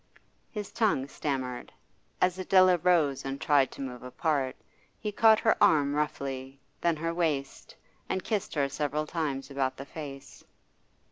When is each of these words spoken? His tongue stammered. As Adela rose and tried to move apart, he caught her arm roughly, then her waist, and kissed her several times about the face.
His 0.49 0.71
tongue 0.71 1.07
stammered. 1.07 1.71
As 2.19 2.39
Adela 2.39 2.77
rose 2.77 3.23
and 3.23 3.39
tried 3.39 3.69
to 3.73 3.83
move 3.83 4.01
apart, 4.01 4.55
he 4.99 5.11
caught 5.11 5.37
her 5.41 5.55
arm 5.63 5.93
roughly, 5.93 6.59
then 6.81 6.95
her 6.95 7.13
waist, 7.13 7.75
and 8.09 8.23
kissed 8.23 8.55
her 8.55 8.67
several 8.67 9.05
times 9.05 9.51
about 9.51 9.77
the 9.77 9.85
face. 9.85 10.43